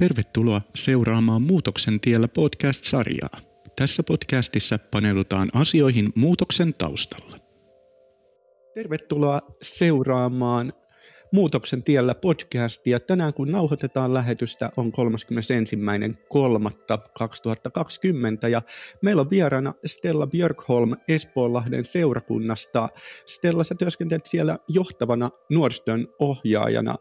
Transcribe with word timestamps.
Tervetuloa 0.00 0.60
seuraamaan 0.74 1.42
Muutoksen 1.42 2.00
tiellä 2.00 2.28
podcast-sarjaa. 2.28 3.40
Tässä 3.76 4.02
podcastissa 4.02 4.78
paneudutaan 4.90 5.48
asioihin 5.54 6.12
muutoksen 6.14 6.74
taustalla. 6.74 7.36
Tervetuloa 8.74 9.40
seuraamaan 9.62 10.72
Muutoksen 11.32 11.82
tiellä 11.82 12.14
podcastia. 12.14 13.00
Tänään 13.00 13.34
kun 13.34 13.52
nauhoitetaan 13.52 14.14
lähetystä 14.14 14.70
on 14.76 14.92
31.3.2020 18.44 18.48
ja 18.48 18.62
meillä 19.02 19.20
on 19.20 19.30
vieraana 19.30 19.74
Stella 19.86 20.26
Björkholm 20.26 20.96
Espoonlahden 21.08 21.84
seurakunnasta. 21.84 22.88
Stella, 23.26 23.64
sä 23.64 23.74
työskentelet 23.74 24.26
siellä 24.26 24.58
johtavana 24.68 25.30
nuorisotyön 25.50 26.08
ohjaajana. 26.18 26.96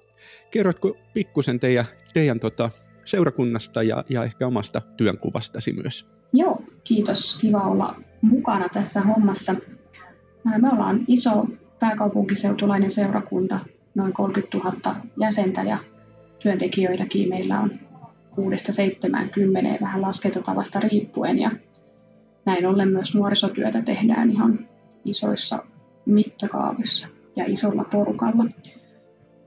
Kerrotko 0.51 0.97
pikkusen 1.13 1.59
teidän, 1.59 1.85
teidän 2.13 2.39
tota, 2.39 2.69
seurakunnasta 3.05 3.83
ja, 3.83 4.03
ja 4.09 4.23
ehkä 4.23 4.47
omasta 4.47 4.81
työnkuvastasi 4.97 5.73
myös? 5.73 6.07
Joo, 6.33 6.61
kiitos. 6.83 7.37
Kiva 7.41 7.61
olla 7.61 7.95
mukana 8.21 8.69
tässä 8.69 9.01
hommassa. 9.01 9.55
Me 10.43 10.69
ollaan 10.71 11.05
iso 11.07 11.45
pääkaupunkiseutulainen 11.79 12.91
seurakunta, 12.91 13.59
noin 13.95 14.13
30 14.13 14.57
000 14.57 14.95
jäsentä 15.19 15.63
ja 15.63 15.77
työntekijöitäkin 16.39 17.29
meillä 17.29 17.59
on 17.59 17.71
6-70 19.77 19.81
vähän 19.81 20.01
laskentatavasta 20.01 20.79
riippuen 20.79 21.39
ja 21.39 21.51
näin 22.45 22.65
ollen 22.65 22.89
myös 22.89 23.15
nuorisotyötä 23.15 23.81
tehdään 23.81 24.31
ihan 24.31 24.59
isoissa 25.05 25.63
mittakaavissa 26.05 27.07
ja 27.35 27.45
isolla 27.47 27.83
porukalla. 27.83 28.45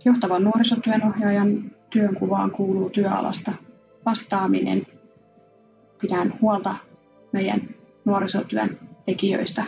Johtavan 0.04 0.44
nuorisotyönohjaajan 0.44 1.70
työnkuvaan 1.90 2.50
kuuluu 2.50 2.90
työalasta 2.90 3.52
vastaaminen. 4.06 4.86
Pidän 6.00 6.34
huolta 6.40 6.76
meidän 7.32 7.60
nuorisotyön 8.04 8.78
tekijöistä. 9.06 9.64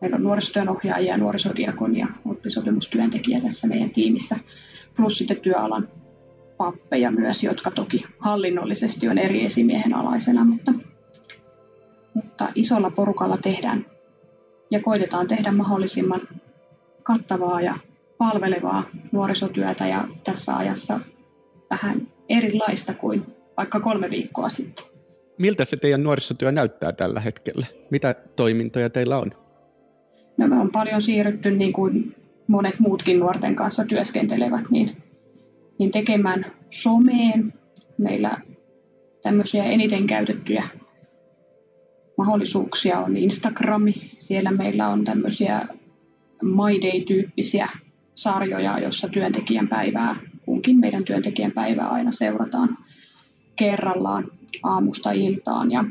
Meillä 0.00 0.16
on 0.16 0.22
nuorisotyön 0.22 0.68
ohjaajia 0.68 1.10
ja 1.10 1.16
nuorisodiakonia, 1.16 2.06
oppisopimustyöntekijä 2.24 3.40
tässä 3.40 3.66
meidän 3.66 3.90
tiimissä, 3.90 4.36
plus 4.96 5.18
sitten 5.18 5.40
työalan 5.40 5.88
pappeja 6.56 7.10
myös, 7.10 7.42
jotka 7.42 7.70
toki 7.70 8.04
hallinnollisesti 8.18 9.08
on 9.08 9.18
eri 9.18 9.44
esimiehen 9.44 9.94
alaisena, 9.94 10.44
mutta, 10.44 10.72
mutta 12.14 12.48
isolla 12.54 12.90
porukalla 12.90 13.38
tehdään 13.38 13.86
ja 14.70 14.80
koitetaan 14.80 15.26
tehdä 15.26 15.52
mahdollisimman 15.52 16.20
kattavaa 17.02 17.60
ja 17.60 17.74
palvelevaa 18.18 18.84
nuorisotyötä 19.12 19.86
ja 19.86 20.08
tässä 20.24 20.56
ajassa 20.56 21.00
vähän 21.70 22.08
erilaista 22.28 22.94
kuin 22.94 23.22
vaikka 23.56 23.80
kolme 23.80 24.10
viikkoa 24.10 24.48
sitten. 24.48 24.84
Miltä 25.38 25.64
se 25.64 25.76
teidän 25.76 26.02
nuorisotyö 26.02 26.52
näyttää 26.52 26.92
tällä 26.92 27.20
hetkellä? 27.20 27.66
Mitä 27.90 28.14
toimintoja 28.36 28.90
teillä 28.90 29.18
on? 29.18 29.30
No 30.36 30.48
me 30.48 30.60
on 30.60 30.70
paljon 30.70 31.02
siirrytty, 31.02 31.50
niin 31.50 31.72
kuin 31.72 32.14
monet 32.46 32.80
muutkin 32.80 33.18
nuorten 33.20 33.56
kanssa 33.56 33.84
työskentelevät, 33.84 34.70
niin, 34.70 34.96
niin 35.78 35.90
tekemään 35.90 36.44
someen. 36.70 37.52
Meillä 37.98 38.40
tämmöisiä 39.22 39.64
eniten 39.64 40.06
käytettyjä 40.06 40.68
mahdollisuuksia 42.16 42.98
on 42.98 43.16
Instagrami. 43.16 43.94
Siellä 44.16 44.50
meillä 44.50 44.88
on 44.88 45.04
tämmöisiä 45.04 45.68
My 46.42 46.80
Day-tyyppisiä 46.82 47.68
sarjoja, 48.14 48.78
jossa 48.78 49.08
työntekijän 49.08 49.68
päivää 49.68 50.16
kunkin 50.46 50.80
meidän 50.80 51.04
työntekijän 51.04 51.52
päivää 51.52 51.88
aina 51.88 52.12
seurataan 52.12 52.78
kerrallaan 53.56 54.24
aamusta 54.62 55.12
iltaan. 55.12 55.70
Ja 55.70 55.84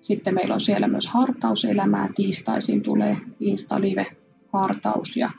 sitten 0.00 0.34
meillä 0.34 0.54
on 0.54 0.60
siellä 0.60 0.88
myös 0.88 1.06
hartauselämää. 1.06 2.08
Tiistaisin 2.14 2.82
tulee 2.82 3.16
Insta 3.40 3.80
Live 3.80 4.06
hartaus 4.52 5.16
ja 5.16 5.30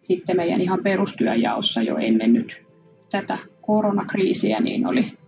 sitten 0.00 0.36
meidän 0.36 0.60
ihan 0.60 0.80
perustyöjaossa 0.82 1.82
jo 1.82 1.96
ennen 1.96 2.32
nyt 2.32 2.62
tätä 3.10 3.38
koronakriisiä 3.62 4.60
niin 4.60 4.86
oli 4.86 5.18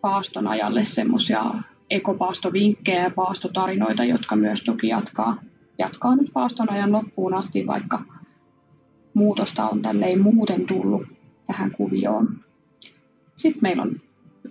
paaston 0.00 0.48
ajalle 0.48 0.84
semmoisia 0.84 1.44
ekopaastovinkkejä 1.90 3.02
ja 3.02 3.10
paastotarinoita, 3.10 4.04
jotka 4.04 4.36
myös 4.36 4.64
toki 4.64 4.88
jatkaa, 4.88 5.42
jatkaa 5.78 6.16
nyt 6.16 6.30
paaston 6.32 6.70
ajan 6.70 6.92
loppuun 6.92 7.34
asti, 7.34 7.66
vaikka 7.66 8.02
muutosta 9.14 9.68
on 9.68 9.82
tälleen 9.82 10.20
muuten 10.20 10.66
tullut 10.66 11.13
tähän 11.46 11.70
kuvioon. 11.70 12.28
Sitten 13.36 13.62
meillä 13.62 13.82
on 13.82 14.00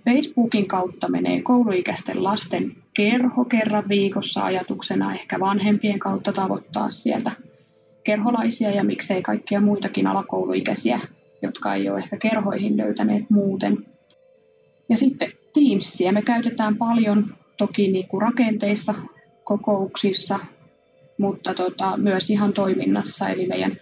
Facebookin 0.04 0.68
kautta 0.68 1.08
menee 1.08 1.42
kouluikäisten 1.42 2.24
lasten 2.24 2.76
kerho 2.94 3.44
kerran 3.44 3.88
viikossa 3.88 4.44
ajatuksena 4.44 5.14
ehkä 5.14 5.40
vanhempien 5.40 5.98
kautta 5.98 6.32
tavoittaa 6.32 6.90
sieltä 6.90 7.32
kerholaisia 8.04 8.70
ja 8.70 8.84
miksei 8.84 9.22
kaikkia 9.22 9.60
muitakin 9.60 10.06
alakouluikäisiä, 10.06 11.00
jotka 11.42 11.74
ei 11.74 11.90
ole 11.90 11.98
ehkä 11.98 12.16
kerhoihin 12.16 12.76
löytäneet 12.76 13.30
muuten. 13.30 13.78
Ja 14.88 14.96
sitten 14.96 15.32
Teamsia 15.52 16.12
me 16.12 16.22
käytetään 16.22 16.76
paljon 16.76 17.34
toki 17.56 17.88
niin 17.88 18.08
kuin 18.08 18.22
rakenteissa, 18.22 18.94
kokouksissa, 19.44 20.38
mutta 21.18 21.54
tota, 21.54 21.96
myös 21.96 22.30
ihan 22.30 22.52
toiminnassa. 22.52 23.28
Eli 23.28 23.46
meidän 23.46 23.76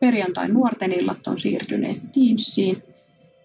perjantain 0.00 0.54
nuorten 0.54 0.92
illat 0.92 1.26
on 1.26 1.38
siirtyneet 1.38 1.98
Teamsiin 2.12 2.82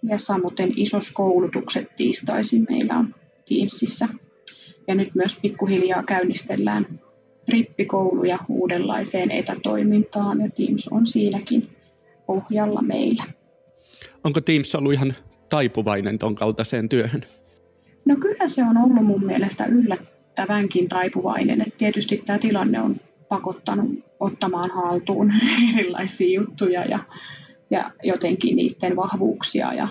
ja 0.04 0.18
samoin 0.18 0.74
isoskoulutukset 0.76 1.96
tiistaisin 1.96 2.66
meillä 2.70 2.98
on 2.98 3.16
Teamsissa. 3.50 4.08
Ja 4.88 4.96
nyt 4.96 5.16
myös 5.16 5.40
pikkuhiljaa 5.42 6.04
käynnistellään 6.04 7.00
rippikouluja 7.48 8.40
uudenlaiseen 8.50 9.32
etätoimintaan 9.32 10.42
ja 10.42 10.50
Teams 10.50 10.88
on 10.88 11.06
siinäkin 11.06 11.70
pohjalla 12.28 12.82
meillä. 12.82 13.24
Onko 14.24 14.42
Teams 14.42 14.76
ollut 14.76 14.94
ihan 14.94 15.14
taipuvainen 15.50 16.20
ton 16.20 16.36
kaltaiseen 16.36 16.90
työhön? 16.90 17.24
No 18.06 18.16
kyllä 18.16 18.48
se 18.48 18.64
on 18.64 18.78
ollut 18.78 19.06
mun 19.06 19.26
mielestä 19.26 19.66
yllättävänkin 19.66 20.88
taipuvainen. 20.88 21.62
Et 21.62 21.78
tietysti 21.78 22.22
tämä 22.26 22.40
tilanne 22.40 22.82
on 22.82 22.96
pakottanut 23.34 23.90
ottamaan 24.20 24.70
haltuun 24.70 25.32
erilaisia 25.74 26.40
juttuja 26.40 26.86
ja, 26.86 27.00
ja 27.70 27.92
jotenkin 28.04 28.56
niiden 28.56 28.96
vahvuuksia. 28.96 29.74
Ja, 29.74 29.88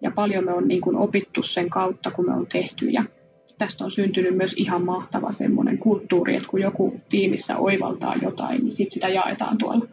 ja 0.00 0.10
paljon 0.10 0.44
me 0.44 0.52
on 0.52 0.68
niin 0.68 0.80
kuin 0.80 0.96
opittu 0.96 1.42
sen 1.42 1.70
kautta, 1.70 2.10
kun 2.10 2.26
me 2.26 2.32
on 2.32 2.46
tehty. 2.46 2.86
Ja 2.86 3.04
tästä 3.58 3.84
on 3.84 3.90
syntynyt 3.90 4.36
myös 4.36 4.54
ihan 4.56 4.84
mahtava 4.84 5.32
semmoinen 5.32 5.78
kulttuuri, 5.78 6.36
että 6.36 6.48
kun 6.48 6.60
joku 6.60 7.00
tiimissä 7.08 7.56
oivaltaa 7.56 8.16
jotain, 8.16 8.60
niin 8.60 8.72
sit 8.72 8.90
sitä 8.90 9.08
jaetaan 9.08 9.58
tuolla 9.58 9.86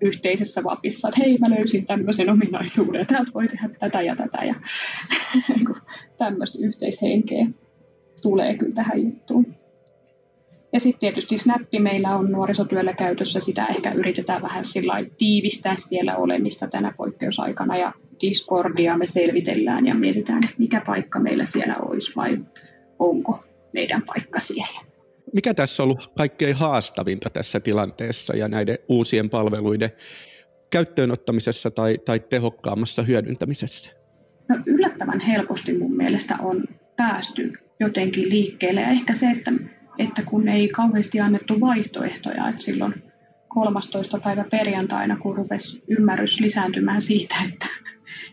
yhteisessä 0.00 0.64
vapissa, 0.64 1.08
että 1.08 1.20
hei, 1.22 1.38
mä 1.38 1.50
löysin 1.50 1.86
tämmöisen 1.86 2.30
ominaisuuden, 2.30 3.06
täältä 3.06 3.30
voi 3.34 3.48
tehdä 3.48 3.68
tätä 3.78 4.02
ja 4.02 4.16
tätä. 4.16 4.44
Ja 4.44 4.54
niinku 5.48 5.76
tämmöistä 6.18 6.58
yhteishenkeä 6.66 7.46
tulee 8.22 8.56
kyllä 8.56 8.74
tähän 8.74 9.02
juttuun. 9.02 9.61
Ja 10.72 10.80
sitten 10.80 11.00
tietysti 11.00 11.38
Snappi 11.38 11.78
meillä 11.78 12.16
on 12.16 12.32
nuorisotyöllä 12.32 12.92
käytössä, 12.92 13.40
sitä 13.40 13.66
ehkä 13.66 13.92
yritetään 13.92 14.42
vähän 14.42 14.64
sillä 14.64 14.94
tiivistää 15.18 15.74
siellä 15.76 16.16
olemista 16.16 16.68
tänä 16.68 16.94
poikkeusaikana 16.96 17.76
ja 17.76 17.92
Discordia 18.20 18.98
me 18.98 19.06
selvitellään 19.06 19.86
ja 19.86 19.94
mietitään, 19.94 20.42
mikä 20.58 20.82
paikka 20.86 21.18
meillä 21.18 21.46
siellä 21.46 21.76
olisi 21.76 22.12
vai 22.16 22.38
onko 22.98 23.44
meidän 23.72 24.02
paikka 24.02 24.40
siellä. 24.40 24.80
Mikä 25.32 25.54
tässä 25.54 25.82
on 25.82 25.84
ollut 25.84 26.12
kaikkein 26.16 26.56
haastavinta 26.56 27.30
tässä 27.30 27.60
tilanteessa 27.60 28.36
ja 28.36 28.48
näiden 28.48 28.78
uusien 28.88 29.30
palveluiden 29.30 29.90
käyttöönottamisessa 30.70 31.70
tai, 31.70 31.98
tai 32.04 32.20
tehokkaammassa 32.20 33.02
hyödyntämisessä? 33.02 33.92
No, 34.48 34.56
yllättävän 34.66 35.20
helposti 35.20 35.78
mun 35.78 35.96
mielestä 35.96 36.36
on 36.40 36.64
päästy 36.96 37.52
jotenkin 37.80 38.28
liikkeelle 38.28 38.80
ja 38.80 38.88
ehkä 38.88 39.14
se, 39.14 39.26
että 39.26 39.52
että 39.98 40.22
kun 40.22 40.48
ei 40.48 40.68
kauheasti 40.68 41.20
annettu 41.20 41.60
vaihtoehtoja, 41.60 42.48
että 42.48 42.62
silloin 42.62 42.94
13. 43.48 44.20
päivä 44.20 44.44
perjantaina, 44.50 45.16
kun 45.16 45.36
rupesi 45.36 45.82
ymmärrys 45.88 46.40
lisääntymään 46.40 47.00
siitä, 47.00 47.34
että, 47.48 47.66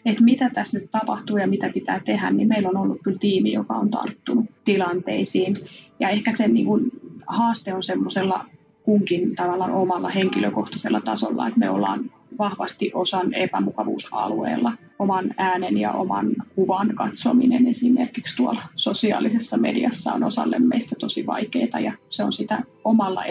että 0.06 0.24
mitä 0.24 0.50
tässä 0.50 0.80
nyt 0.80 0.92
tapahtuu 0.92 1.38
ja 1.38 1.48
mitä 1.48 1.70
pitää 1.74 2.00
tehdä, 2.06 2.32
niin 2.32 2.48
meillä 2.48 2.70
on 2.70 2.78
ollut 2.78 2.98
kyllä 3.04 3.18
tiimi, 3.20 3.52
joka 3.52 3.74
on 3.74 3.90
tarttunut 3.90 4.46
tilanteisiin. 4.66 5.56
Ja 6.00 6.10
ehkä 6.10 6.32
se 6.36 6.48
niin 6.48 6.66
kuin, 6.66 6.92
haaste 7.28 7.74
on 7.74 7.84
semmoisella 7.84 8.46
kunkin 8.84 9.36
tavallaan 9.36 9.72
omalla 9.72 10.10
henkilökohtaisella 10.10 11.02
tasolla, 11.02 11.48
että 11.48 11.60
me 11.60 11.70
ollaan 11.70 12.12
vahvasti 12.38 12.92
osan 12.94 13.34
epämukavuusalueella. 13.34 14.74
Oman 15.00 15.34
äänen 15.38 15.78
ja 15.78 15.92
oman 15.92 16.36
kuvan 16.56 16.96
katsominen 16.96 17.68
esimerkiksi 17.68 18.36
tuolla 18.36 18.62
sosiaalisessa 18.76 19.58
mediassa 19.58 20.14
on 20.14 20.24
osalle 20.24 20.60
meistä 20.60 20.96
tosi 21.00 21.26
vaikeaa 21.26 21.80
ja 21.84 21.94
se 22.10 22.24
on 22.24 22.34
sitä 22.34 22.64
omalla 22.84 23.24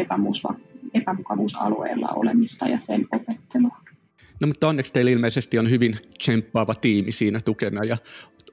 epämukavuusalueella 0.94 2.08
olemista 2.08 2.68
ja 2.68 2.78
sen 2.78 3.06
opettelua. 3.12 3.76
No 4.40 4.46
mutta 4.46 4.68
onneksi 4.68 4.92
teillä 4.92 5.10
ilmeisesti 5.10 5.58
on 5.58 5.70
hyvin 5.70 5.96
tsemppaava 6.18 6.74
tiimi 6.74 7.12
siinä 7.12 7.40
tukena 7.44 7.84
ja 7.84 7.96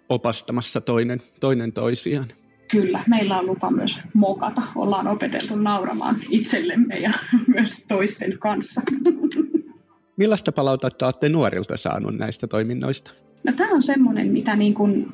opastamassa 0.10 0.82
toinen, 0.82 1.22
toinen 1.40 1.74
toisiaan. 1.74 2.28
Kyllä, 2.72 3.04
meillä 3.08 3.40
on 3.40 3.46
lupa 3.46 3.72
myös 3.72 4.00
mokata. 4.14 4.62
Ollaan 4.76 5.08
opeteltu 5.08 5.56
nauramaan 5.56 6.16
itsellemme 6.30 7.00
ja 7.00 7.12
myös 7.56 7.86
toisten 7.88 8.40
kanssa. 8.40 8.82
Millaista 10.18 10.52
palautetta 10.52 11.06
olette 11.06 11.30
nuorilta 11.30 11.78
saanut 11.78 12.18
näistä 12.18 12.48
toiminnoista? 12.48 13.12
No, 13.44 13.54
tämä 13.54 13.72
on 13.72 13.84
semmoinen, 13.84 14.28
mitä 14.32 14.56
niin 14.56 14.74
kuin, 14.74 15.12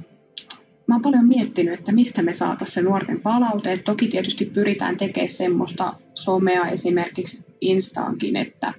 mä 0.87 0.95
oon 0.95 1.01
paljon 1.01 1.27
miettinyt, 1.27 1.79
että 1.79 1.91
mistä 1.91 2.21
me 2.21 2.33
saataisiin 2.33 2.73
se 2.73 2.81
nuorten 2.81 3.21
palaute. 3.21 3.71
Et 3.71 3.83
toki 3.83 4.07
tietysti 4.07 4.45
pyritään 4.45 4.97
tekemään 4.97 5.29
semmoista 5.29 5.93
somea 6.15 6.67
esimerkiksi 6.67 7.45
Instaankin, 7.61 8.35
että, 8.35 8.73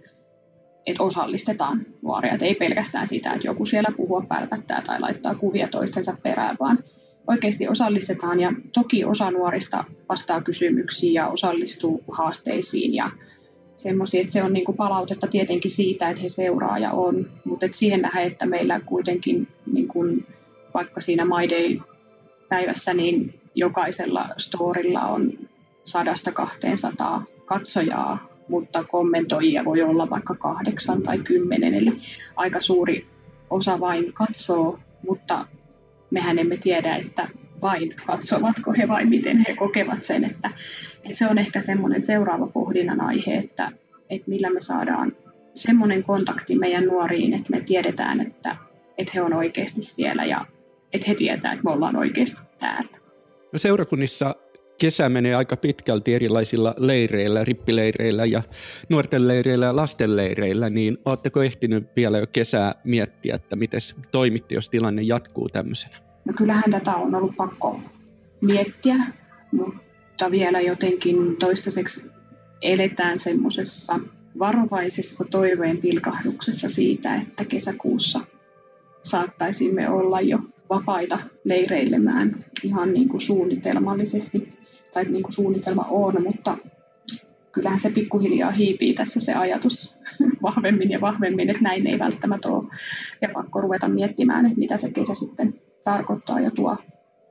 että 0.87 1.03
osallistetaan 1.03 1.87
nuoria. 2.03 2.35
Et 2.35 2.43
ei 2.43 2.55
pelkästään 2.55 3.07
sitä, 3.07 3.33
että 3.33 3.47
joku 3.47 3.67
siellä 3.67 3.89
puhua 3.97 4.25
pälpättää 4.29 4.83
tai 4.87 5.01
laittaa 5.01 5.35
kuvia 5.35 5.69
toistensa 5.69 6.17
perään, 6.23 6.57
vaan 6.61 6.79
oikeasti 7.27 7.69
osallistetaan 7.69 8.41
ja 8.41 8.53
toki 8.73 9.05
osa 9.05 9.31
nuorista 9.31 9.85
vastaa 10.09 10.43
kysymyksiin 10.43 11.15
ja 11.15 11.29
osallistuu 11.29 12.05
haasteisiin 12.09 12.95
ja 12.95 13.11
semmoisia, 13.75 14.21
että 14.21 14.33
se 14.33 14.43
on 14.43 14.53
niin 14.53 14.65
kuin 14.65 14.77
palautetta 14.77 15.27
tietenkin 15.27 15.71
siitä, 15.71 16.09
että 16.09 16.23
he 16.23 16.29
seuraa 16.29 16.79
ja 16.79 16.93
on, 16.93 17.31
mutta 17.45 17.67
et 17.67 17.75
siihen 17.75 18.01
nähdään, 18.01 18.27
että 18.27 18.47
meillä 18.47 18.81
kuitenkin 18.81 19.49
niin 19.73 19.89
kuin 19.89 20.27
vaikka 20.75 21.01
siinä 21.01 21.25
My 21.25 21.49
Day 21.51 21.79
päivässä, 22.49 22.95
niin 22.95 23.41
jokaisella 23.55 24.29
storilla 24.39 25.01
on 25.01 25.33
sadasta 25.85 26.33
200 26.33 27.23
katsojaa, 27.45 28.27
mutta 28.49 28.85
kommentoijia 28.85 29.65
voi 29.65 29.83
olla 29.83 30.11
vaikka 30.11 30.35
kahdeksan 30.35 31.03
tai 31.03 31.19
kymmenen, 31.19 31.75
eli 31.75 31.93
aika 32.37 32.61
suuri 32.61 33.07
osa 33.51 33.81
vain 33.81 34.13
katsoo, 34.13 34.79
mutta 35.09 35.47
mehän 36.11 36.39
emme 36.39 36.57
tiedä, 36.57 36.97
että 36.97 37.29
vain 37.63 37.95
katsovatko 38.07 38.73
he 38.73 38.89
vai 38.89 39.05
miten 39.05 39.45
he 39.49 39.57
kokevat 39.57 40.03
sen. 40.03 40.25
Että, 40.25 40.51
että 41.05 41.19
se 41.19 41.27
on 41.27 41.39
ehkä 41.39 41.61
semmoinen 41.61 42.03
seuraava 42.03 42.47
pohdinnan 42.47 43.01
aihe, 43.01 43.35
että, 43.35 43.73
että 44.11 44.31
millä 44.31 44.51
me 44.51 44.61
saadaan 44.61 45.13
semmoinen 45.55 46.03
kontakti 46.03 46.59
meidän 46.59 46.85
nuoriin, 46.85 47.35
että 47.35 47.51
me 47.51 47.61
tiedetään, 47.61 48.21
että, 48.21 48.57
että 48.99 49.13
he 49.15 49.23
on 49.23 49.35
oikeasti 49.35 49.83
siellä 49.83 50.25
ja 50.25 50.47
että 50.93 51.07
he 51.09 51.15
tietää, 51.15 51.53
että 51.53 51.65
me 51.65 51.71
ollaan 51.71 51.97
oikeasti 51.97 52.41
täällä. 52.59 52.99
No 53.53 53.59
seurakunnissa 53.59 54.35
kesä 54.81 55.09
menee 55.09 55.35
aika 55.35 55.57
pitkälti 55.57 56.15
erilaisilla 56.15 56.75
leireillä, 56.79 57.45
rippileireillä 57.45 58.25
ja 58.25 58.43
nuorten 58.89 59.29
leireillä 59.29 59.67
ja 59.67 59.77
lasten 59.77 60.17
leireillä, 60.17 60.71
niin 60.71 60.99
oletteko 61.05 61.43
ehtinyt 61.43 61.87
vielä 61.97 62.19
jo 62.19 62.27
kesää 62.33 62.75
miettiä, 62.85 63.35
että 63.35 63.57
miten 63.57 63.81
toimitti, 64.11 64.55
jos 64.55 64.69
tilanne 64.69 65.03
jatkuu 65.03 65.49
tämmöisenä? 65.49 66.12
No 66.25 66.33
kyllähän 66.37 66.71
tätä 66.71 66.95
on 66.95 67.15
ollut 67.15 67.37
pakko 67.37 67.81
miettiä, 68.41 68.97
mutta 69.53 70.31
vielä 70.31 70.61
jotenkin 70.61 71.37
toistaiseksi 71.37 72.11
eletään 72.63 73.19
semmoisessa 73.19 74.01
varovaisessa 74.39 75.25
toiveen 75.25 75.79
pilkahduksessa 75.79 76.69
siitä, 76.69 77.17
että 77.17 77.45
kesäkuussa 77.45 78.21
saattaisimme 79.03 79.89
olla 79.89 80.21
jo 80.21 80.39
vapaita 80.71 81.19
leireilemään 81.45 82.45
ihan 82.63 82.93
niin 82.93 83.09
kuin 83.09 83.21
suunnitelmallisesti, 83.21 84.53
tai 84.95 85.05
niin 85.05 85.23
kuin 85.23 85.33
suunnitelma 85.33 85.87
on, 85.91 86.23
mutta 86.23 86.59
kyllähän 87.53 87.81
se 87.81 87.91
pikkuhiljaa 87.91 88.51
hiipii 88.51 88.95
tässä 88.95 89.21
se 89.21 89.35
ajatus 89.35 89.97
vahvemmin 90.43 90.91
ja 90.91 91.01
vahvemmin, 91.01 91.51
että 91.51 91.63
näin 91.63 91.87
ei 91.87 91.99
välttämättä 91.99 92.49
ole, 92.49 92.69
ja 93.21 93.29
pakko 93.35 93.61
ruveta 93.61 93.89
miettimään, 93.89 94.47
että 94.47 94.59
mitä 94.59 94.77
se 94.77 94.91
kesä 94.91 95.15
sitten 95.15 95.55
tarkoittaa 95.85 96.41
ja 96.41 96.51
tuo 96.51 96.77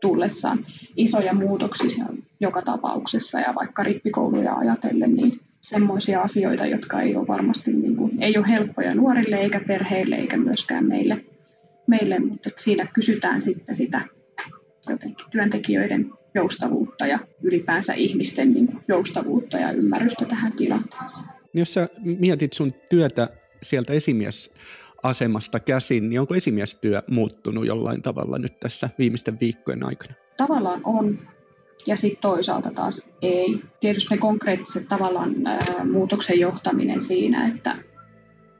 tullessaan 0.01 0.65
isoja 0.95 1.33
muutoksia 1.33 2.05
joka 2.39 2.61
tapauksessa 2.61 3.39
ja 3.39 3.55
vaikka 3.55 3.83
rippikouluja 3.83 4.55
ajatellen, 4.55 5.15
niin 5.15 5.39
semmoisia 5.61 6.21
asioita, 6.21 6.65
jotka 6.65 7.01
ei 7.01 7.15
ole 7.15 7.27
varmasti 7.27 7.73
niin 7.73 7.95
kuin, 7.95 8.23
ei 8.23 8.37
ole 8.37 8.47
helppoja 8.47 8.95
nuorille 8.95 9.35
eikä 9.35 9.61
perheille 9.67 10.15
eikä 10.15 10.37
myöskään 10.37 10.87
meille, 10.87 11.25
meille 11.87 12.19
mutta 12.19 12.49
siinä 12.55 12.87
kysytään 12.93 13.41
sitten 13.41 13.75
sitä 13.75 14.01
jotenkin 14.89 15.25
työntekijöiden 15.31 16.11
joustavuutta 16.35 17.07
ja 17.07 17.19
ylipäänsä 17.41 17.93
ihmisten 17.93 18.53
niin 18.53 18.67
kuin, 18.67 18.83
joustavuutta 18.87 19.57
ja 19.57 19.71
ymmärrystä 19.71 20.25
tähän 20.25 20.51
tilanteeseen. 20.51 21.27
Jos 21.53 21.73
sä 21.73 21.89
mietit 22.03 22.53
sun 22.53 22.73
työtä 22.89 23.29
sieltä 23.63 23.93
esimies 23.93 24.53
asemasta 25.03 25.59
käsin, 25.59 26.09
niin 26.09 26.19
onko 26.19 26.35
esimiestyö 26.35 27.01
muuttunut 27.09 27.65
jollain 27.65 28.01
tavalla 28.01 28.37
nyt 28.37 28.59
tässä 28.59 28.89
viimeisten 28.97 29.39
viikkojen 29.39 29.85
aikana? 29.85 30.13
Tavallaan 30.37 30.81
on, 30.83 31.19
ja 31.85 31.97
sitten 31.97 32.21
toisaalta 32.21 32.71
taas 32.71 33.09
ei. 33.21 33.61
Tietysti 33.79 34.15
ne 34.15 34.17
konkreettiset 34.17 34.87
tavallaan 34.87 35.47
ää, 35.47 35.85
muutoksen 35.91 36.39
johtaminen 36.39 37.01
siinä, 37.01 37.47
että, 37.47 37.75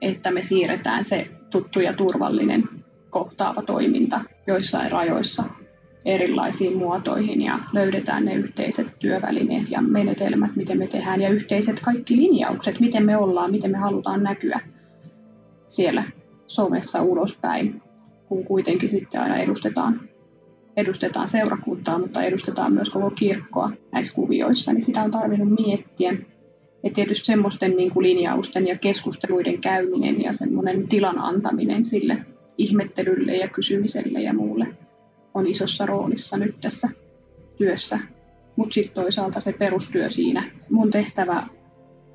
että 0.02 0.32
me 0.32 0.44
siirretään 0.44 1.04
se 1.04 1.28
tuttu 1.50 1.80
ja 1.80 1.94
turvallinen 1.94 2.64
kohtaava 3.10 3.62
toiminta 3.62 4.22
joissain 4.48 4.92
rajoissa 4.92 5.44
erilaisiin 6.06 6.78
muotoihin 6.78 7.42
ja 7.42 7.60
löydetään 7.74 8.26
ne 8.26 8.34
yhteiset 8.34 9.00
työvälineet 9.00 9.70
ja 9.70 9.82
menetelmät, 9.82 10.56
miten 10.56 10.78
me 10.78 10.88
tehdään 10.88 11.22
ja 11.22 11.30
yhteiset 11.30 11.80
kaikki 11.80 12.18
linjaukset, 12.18 12.80
miten 12.80 13.06
me 13.06 13.18
ollaan, 13.18 13.52
miten 13.52 13.72
me 13.72 13.78
halutaan 13.78 14.24
näkyä 14.24 14.60
siellä 15.68 16.04
somessa 16.52 17.02
ulospäin, 17.02 17.82
kun 18.28 18.44
kuitenkin 18.44 18.90
sitten 18.90 19.22
aina 19.22 19.38
edustetaan, 19.38 20.02
edustetaan 20.78 21.28
seurakuntaa, 21.28 22.00
mutta 22.00 22.24
edustetaan 22.24 22.74
myös 22.74 22.90
koko 22.90 23.12
kirkkoa 23.12 23.72
näissä 23.92 24.14
kuvioissa, 24.14 24.74
niin 24.74 24.82
sitä 24.82 25.04
on 25.04 25.12
tarvinnut 25.12 25.66
miettiä. 25.66 26.14
Ja 26.84 26.90
tietysti 26.94 27.26
semmoisten 27.26 27.76
niin 27.76 27.94
kuin 27.94 28.04
linjausten 28.04 28.68
ja 28.68 28.78
keskusteluiden 28.78 29.62
käyminen 29.62 30.22
ja 30.22 30.34
semmoinen 30.34 30.88
tilan 30.88 31.20
antaminen 31.20 31.84
sille 31.84 32.18
ihmettelylle 32.58 33.36
ja 33.36 33.48
kysymiselle 33.48 34.22
ja 34.22 34.34
muulle 34.34 34.68
on 35.34 35.48
isossa 35.48 35.86
roolissa 35.86 36.38
nyt 36.38 36.56
tässä 36.62 36.90
työssä. 37.58 38.00
Mutta 38.56 38.74
sitten 38.74 38.94
toisaalta 38.94 39.40
se 39.40 39.54
perustyö 39.54 40.10
siinä. 40.10 40.52
Mun 40.70 40.90
tehtävä 40.90 41.48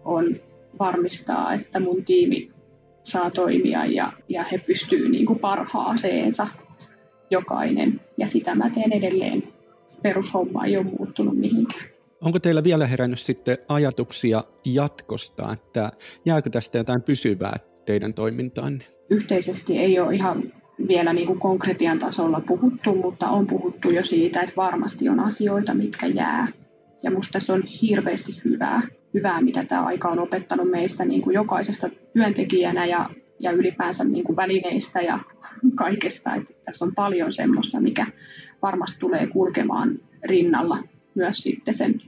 on 0.05 0.37
varmistaa, 0.79 1.55
että 1.55 1.81
mun 1.81 2.05
tiimi 2.05 2.56
saa 3.07 3.31
toimia 3.31 3.85
ja, 3.85 4.13
ja 4.29 4.45
he 4.45 4.59
pystyvät 4.59 5.11
niin 5.11 5.27
kuin 5.27 5.39
parhaaseensa 5.39 6.47
jokainen. 7.31 8.01
Ja 8.19 8.29
sitä 8.29 8.55
mä 8.55 8.71
teen 8.71 8.93
edelleen. 8.93 9.43
Se 9.87 9.99
perushomma 10.03 10.65
ei 10.65 10.77
ole 10.77 10.87
muuttunut 10.99 11.39
mihinkään. 11.39 11.85
Onko 12.21 12.39
teillä 12.39 12.65
vielä 12.65 12.87
herännyt 12.87 13.21
sitten 13.21 13.59
ajatuksia 13.69 14.45
jatkosta, 14.65 15.53
että 15.53 15.93
jääkö 16.25 16.51
tästä 16.51 16.79
jotain 16.79 17.03
pysyvää 17.03 17.57
teidän 17.85 18.15
toimintaanne? 18.15 18.85
Yhteisesti 19.11 19.79
ei 19.79 20.01
ole 20.01 20.15
ihan 20.15 20.53
vielä 20.89 21.13
niin 21.13 21.27
kuin 21.27 21.39
konkretian 21.39 21.99
tasolla 21.99 22.41
puhuttu, 22.47 22.95
mutta 22.95 23.29
on 23.29 23.47
puhuttu 23.47 23.91
jo 23.91 24.05
siitä, 24.05 24.41
että 24.41 24.57
varmasti 24.57 25.09
on 25.09 25.21
asioita, 25.21 25.75
mitkä 25.75 26.07
jää. 26.07 26.49
Ja 27.03 27.11
musta 27.11 27.41
se 27.41 27.53
on 27.53 27.63
hirveästi 27.63 28.33
hyvää, 28.45 28.83
hyvää 29.17 29.41
mitä 29.41 29.65
tämä 29.65 29.85
aika 29.85 30.09
on 30.09 30.19
opettanut 30.19 30.71
meistä 30.71 31.05
niin 31.05 31.23
kuin 31.23 31.35
jokaisesta 31.35 31.89
työntekijänä 32.13 32.87
ja, 32.87 33.11
ja 33.39 33.51
ylipäänsä 33.51 34.05
niin 34.05 34.25
kuin 34.25 34.37
välineistä 34.37 35.03
ja 35.03 35.19
kaikesta. 35.75 36.35
Että 36.35 36.55
tässä 36.65 36.85
on 36.85 36.95
paljon 36.95 37.33
semmoista, 37.33 37.81
mikä 37.81 38.07
varmasti 38.63 39.01
tulee 39.01 39.27
kulkemaan 39.27 39.99
rinnalla 40.25 40.79
myös 41.15 41.37
sitten 41.37 41.75
sen, 41.75 42.03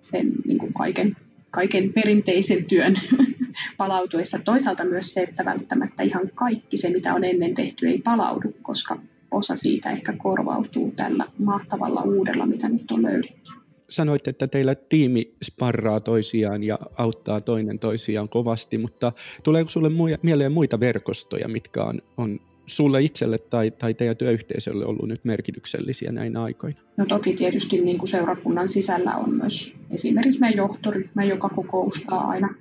sen 0.00 0.32
niin 0.46 0.58
kuin 0.58 0.72
kaiken, 0.72 1.16
kaiken 1.50 1.92
perinteisen 1.92 2.64
työn 2.64 2.94
palautuessa. 3.76 4.38
Toisaalta 4.38 4.84
myös 4.84 5.12
se, 5.12 5.22
että 5.22 5.44
välttämättä 5.44 6.02
ihan 6.02 6.30
kaikki 6.34 6.76
se, 6.76 6.90
mitä 6.90 7.14
on 7.14 7.24
ennen 7.24 7.54
tehty, 7.54 7.86
ei 7.86 7.98
palaudu, 7.98 8.54
koska 8.62 8.98
osa 9.30 9.56
siitä 9.56 9.90
ehkä 9.90 10.12
korvautuu 10.12 10.92
tällä 10.96 11.26
mahtavalla 11.38 12.02
uudella, 12.02 12.46
mitä 12.46 12.68
nyt 12.68 12.90
on 12.90 13.02
löydetty 13.02 13.57
sanoit, 13.88 14.28
että 14.28 14.46
teillä 14.46 14.74
tiimi 14.74 15.34
sparraa 15.44 16.00
toisiaan 16.00 16.64
ja 16.64 16.78
auttaa 16.98 17.40
toinen 17.40 17.78
toisiaan 17.78 18.28
kovasti, 18.28 18.78
mutta 18.78 19.12
tuleeko 19.42 19.70
sulle 19.70 19.90
mieleen 20.22 20.52
muita 20.52 20.80
verkostoja, 20.80 21.48
mitkä 21.48 21.84
on, 21.84 22.02
on 22.16 22.40
sulle 22.66 23.02
itselle 23.02 23.38
tai, 23.38 23.70
tai 23.70 23.94
teidän 23.94 24.16
työyhteisölle 24.16 24.86
ollut 24.86 25.08
nyt 25.08 25.24
merkityksellisiä 25.24 26.12
näinä 26.12 26.42
aikoina? 26.42 26.80
No 26.96 27.06
toki 27.06 27.34
tietysti 27.34 27.80
niin 27.80 27.98
kuin 27.98 28.08
seurakunnan 28.08 28.68
sisällä 28.68 29.16
on 29.16 29.34
myös 29.34 29.74
esimerkiksi 29.90 30.40
meidän 30.40 30.56
johtoryhmä, 30.56 31.24
joka 31.24 31.48
kokoustaa 31.48 32.28
aina, 32.28 32.54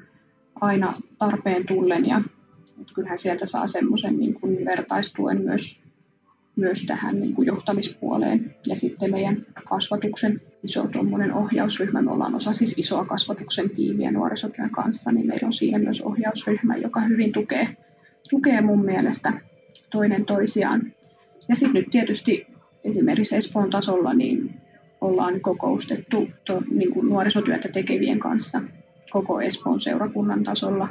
aina 0.61 1.01
tarpeen 1.17 1.65
tullen 1.65 2.07
ja 2.07 2.21
että 2.81 2.93
kyllähän 2.93 3.17
sieltä 3.17 3.45
saa 3.45 3.67
semmoisen 3.67 4.17
niin 4.17 4.33
kuin 4.33 4.65
vertaistuen 4.65 5.41
myös 5.41 5.81
myös 6.57 6.83
tähän 6.83 7.19
niin 7.19 7.33
kuin 7.33 7.45
johtamispuoleen. 7.45 8.55
Ja 8.67 8.75
sitten 8.75 9.11
meidän 9.11 9.45
kasvatuksen 9.69 10.41
iso 10.63 10.87
tuommoinen 10.87 11.33
ohjausryhmä, 11.33 12.01
me 12.01 12.11
ollaan 12.11 12.35
osa 12.35 12.53
siis 12.53 12.73
isoa 12.77 13.05
kasvatuksen 13.05 13.69
tiimiä 13.69 14.11
nuorisotyön 14.11 14.69
kanssa, 14.69 15.11
niin 15.11 15.27
meillä 15.27 15.45
on 15.45 15.53
siinä 15.53 15.77
myös 15.77 16.01
ohjausryhmä, 16.01 16.75
joka 16.75 17.01
hyvin 17.01 17.31
tukee, 17.31 17.77
tukee 18.29 18.61
mun 18.61 18.85
mielestä 18.85 19.33
toinen 19.89 20.25
toisiaan. 20.25 20.93
Ja 21.49 21.55
sitten 21.55 21.81
nyt 21.81 21.91
tietysti 21.91 22.47
esimerkiksi 22.83 23.35
Espoon 23.35 23.69
tasolla 23.69 24.13
niin 24.13 24.61
ollaan 25.01 25.41
kokoustettu 25.41 26.27
to, 26.45 26.61
niin 26.71 26.91
kuin 26.91 27.09
nuorisotyötä 27.09 27.69
tekevien 27.69 28.19
kanssa 28.19 28.61
koko 29.11 29.41
Espoon 29.41 29.81
seurakunnan 29.81 30.43
tasolla, 30.43 30.87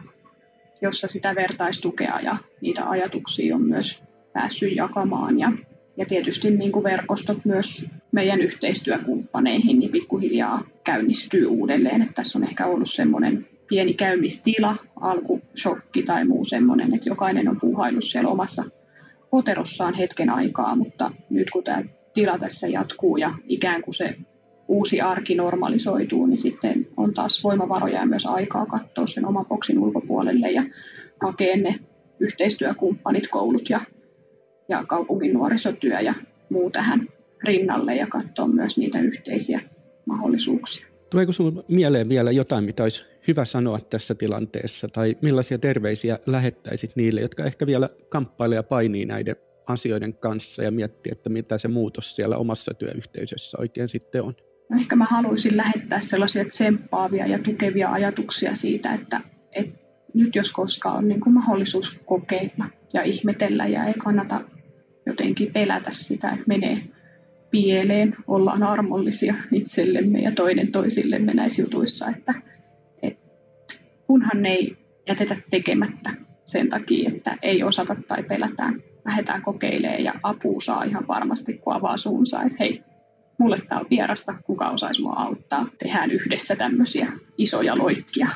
jossa 0.82 1.08
sitä 1.08 1.34
vertaistukea 1.34 2.20
ja 2.20 2.36
niitä 2.60 2.88
ajatuksia 2.88 3.56
on 3.56 3.62
myös 3.62 4.02
päässyt 4.32 4.76
jakamaan. 4.76 5.38
Ja, 5.38 5.52
ja 5.96 6.06
tietysti 6.06 6.50
niin 6.50 6.72
kuin 6.72 6.84
verkostot 6.84 7.44
myös 7.44 7.90
meidän 8.12 8.40
yhteistyökumppaneihin 8.40 9.78
niin 9.78 9.90
pikkuhiljaa 9.90 10.62
käynnistyy 10.84 11.46
uudelleen. 11.46 12.02
Että 12.02 12.14
tässä 12.14 12.38
on 12.38 12.44
ehkä 12.44 12.66
ollut 12.66 12.90
semmoinen 12.90 13.46
pieni 13.68 13.94
käymistila, 13.94 14.76
alkushokki 15.00 16.02
tai 16.02 16.24
muu 16.24 16.44
semmoinen, 16.44 16.94
että 16.94 17.08
jokainen 17.08 17.48
on 17.48 17.60
puuhaillut 17.60 18.04
siellä 18.04 18.30
omassa 18.30 18.64
poterossaan 19.30 19.94
hetken 19.94 20.30
aikaa, 20.30 20.76
mutta 20.76 21.10
nyt 21.30 21.50
kun 21.50 21.64
tämä 21.64 21.82
tila 22.14 22.38
tässä 22.38 22.68
jatkuu 22.68 23.16
ja 23.16 23.34
ikään 23.48 23.82
kuin 23.82 23.94
se 23.94 24.16
uusi 24.68 25.00
arki 25.00 25.34
normalisoituu, 25.34 26.26
niin 26.26 26.38
sitten 26.38 26.86
on 26.96 27.14
taas 27.14 27.44
voimavaroja 27.44 28.00
ja 28.00 28.06
myös 28.06 28.26
aikaa 28.26 28.66
katsoa 28.66 29.06
sen 29.06 29.26
oman 29.26 29.46
boksin 29.46 29.78
ulkopuolelle 29.78 30.50
ja 30.50 30.64
hakea 31.22 31.56
ne 31.56 31.78
yhteistyökumppanit, 32.20 33.28
koulut 33.28 33.70
ja, 33.70 33.80
ja 34.68 34.84
kaupungin 34.84 35.32
nuorisotyö 35.34 36.00
ja 36.00 36.14
muu 36.50 36.70
tähän 36.70 37.08
rinnalle 37.44 37.96
ja 37.96 38.06
katsoa 38.06 38.48
myös 38.48 38.78
niitä 38.78 39.00
yhteisiä 39.00 39.60
mahdollisuuksia. 40.06 40.86
Tuleeko 41.10 41.32
sinulle 41.32 41.64
mieleen 41.68 42.08
vielä 42.08 42.30
jotain, 42.30 42.64
mitä 42.64 42.82
olisi 42.82 43.04
hyvä 43.28 43.44
sanoa 43.44 43.78
tässä 43.80 44.14
tilanteessa, 44.14 44.88
tai 44.88 45.16
millaisia 45.22 45.58
terveisiä 45.58 46.18
lähettäisit 46.26 46.96
niille, 46.96 47.20
jotka 47.20 47.44
ehkä 47.44 47.66
vielä 47.66 47.88
kamppailee 48.08 48.56
ja 48.56 48.62
painii 48.62 49.06
näiden 49.06 49.36
asioiden 49.66 50.14
kanssa 50.14 50.62
ja 50.62 50.70
miettii, 50.70 51.12
että 51.12 51.30
mitä 51.30 51.58
se 51.58 51.68
muutos 51.68 52.16
siellä 52.16 52.36
omassa 52.36 52.74
työyhteisössä 52.74 53.58
oikein 53.60 53.88
sitten 53.88 54.22
on? 54.22 54.34
No 54.70 54.80
ehkä 54.80 54.96
mä 54.96 55.04
haluaisin 55.04 55.56
lähettää 55.56 56.00
sellaisia 56.00 56.44
tsemppaavia 56.44 57.26
ja 57.26 57.38
tukevia 57.38 57.92
ajatuksia 57.92 58.54
siitä, 58.54 58.94
että, 58.94 59.20
että 59.52 59.78
nyt 60.14 60.36
jos 60.36 60.52
koskaan 60.52 60.96
on 60.96 61.08
niin 61.08 61.20
kuin 61.20 61.34
mahdollisuus 61.34 62.00
kokeilla 62.04 62.64
ja 62.92 63.02
ihmetellä 63.02 63.66
ja 63.66 63.84
ei 63.84 63.94
kannata 63.94 64.40
jotenkin 65.06 65.52
pelätä 65.52 65.90
sitä, 65.90 66.30
että 66.30 66.44
menee 66.46 66.82
pieleen, 67.50 68.16
ollaan 68.26 68.62
armollisia 68.62 69.34
itsellemme 69.52 70.18
ja 70.18 70.32
toinen 70.32 70.72
toisillemme 70.72 71.34
näissä 71.34 71.62
jutuissa, 71.62 72.08
että, 72.08 72.34
että 73.02 73.22
kunhan 74.06 74.46
ei 74.46 74.76
jätetä 75.08 75.36
tekemättä 75.50 76.10
sen 76.46 76.68
takia, 76.68 77.10
että 77.14 77.38
ei 77.42 77.62
osata 77.62 77.96
tai 78.08 78.22
pelätään, 78.22 78.82
lähdetään 79.04 79.42
kokeilemaan 79.42 80.04
ja 80.04 80.12
apua 80.22 80.60
saa 80.60 80.84
ihan 80.84 81.08
varmasti, 81.08 81.52
kun 81.58 81.74
avaa 81.74 81.96
suunsa, 81.96 82.42
että 82.42 82.56
hei, 82.60 82.82
mulle 83.38 83.58
tämä 83.68 83.80
on 83.80 83.86
vierasta, 83.90 84.34
kuka 84.44 84.70
osaisi 84.70 85.02
mua 85.02 85.12
auttaa, 85.12 85.68
tehdään 85.78 86.10
yhdessä 86.10 86.56
tämmöisiä 86.56 87.12
isoja 87.38 87.78
loikkia. 87.78 88.28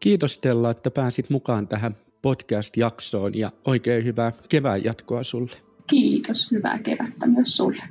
Kiitos 0.00 0.34
Stella, 0.34 0.70
että 0.70 0.90
pääsit 0.90 1.30
mukaan 1.30 1.68
tähän 1.68 1.96
podcast-jaksoon 2.22 3.32
ja 3.34 3.52
oikein 3.64 4.04
hyvää 4.04 4.32
kevään 4.48 4.84
jatkoa 4.84 5.22
sulle. 5.22 5.63
Kiitos, 5.86 6.50
hyvää 6.50 6.78
kevättä 6.78 7.26
myös 7.26 7.56
sulle. 7.56 7.82